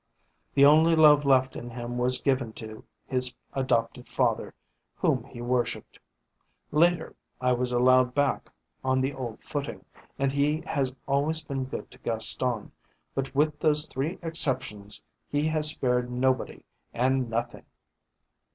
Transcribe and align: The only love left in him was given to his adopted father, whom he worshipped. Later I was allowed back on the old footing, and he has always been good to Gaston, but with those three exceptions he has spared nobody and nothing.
The 0.55 0.65
only 0.65 0.95
love 0.95 1.25
left 1.25 1.55
in 1.55 1.69
him 1.69 1.99
was 1.99 2.21
given 2.21 2.53
to 2.53 2.83
his 3.05 3.31
adopted 3.53 4.07
father, 4.07 4.55
whom 4.95 5.25
he 5.25 5.43
worshipped. 5.43 5.99
Later 6.71 7.15
I 7.39 7.51
was 7.51 7.71
allowed 7.71 8.15
back 8.15 8.49
on 8.83 8.99
the 8.99 9.13
old 9.13 9.43
footing, 9.43 9.85
and 10.17 10.31
he 10.31 10.61
has 10.65 10.91
always 11.07 11.43
been 11.43 11.65
good 11.65 11.91
to 11.91 11.99
Gaston, 11.99 12.71
but 13.13 13.35
with 13.35 13.59
those 13.59 13.85
three 13.85 14.17
exceptions 14.23 15.03
he 15.29 15.45
has 15.49 15.67
spared 15.69 16.09
nobody 16.09 16.63
and 16.95 17.29
nothing. 17.29 17.65